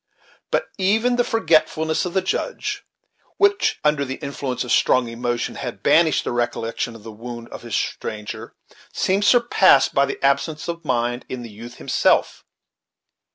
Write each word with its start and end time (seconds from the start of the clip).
But 0.49 0.69
even 0.79 1.15
the 1.17 1.23
forgetfulness 1.23 2.05
of 2.05 2.15
the 2.15 2.23
Judge, 2.23 2.83
which, 3.37 3.79
under 3.83 4.03
the 4.03 4.15
influence 4.15 4.63
of 4.63 4.71
strong 4.71 5.07
emotion, 5.07 5.53
had 5.53 5.83
banished 5.83 6.23
the 6.23 6.31
recollection 6.31 6.95
of 6.95 7.03
the 7.03 7.11
wound 7.11 7.49
of 7.49 7.61
this 7.61 7.75
stranger, 7.75 8.55
seemed 8.91 9.25
surpassed 9.25 9.93
by 9.93 10.07
the 10.07 10.17
absence 10.25 10.67
of 10.67 10.83
mind 10.83 11.23
in 11.29 11.43
the 11.43 11.51
youth 11.51 11.75
himself. 11.75 12.43